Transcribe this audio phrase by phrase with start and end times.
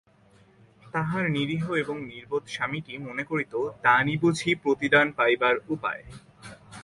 [0.93, 3.53] তাহার নিরীহ এবং নির্বোধ স্বামীটি মনে করিত,
[3.81, 6.03] দানই বুঝি প্রতিদান পাইবার উপায়।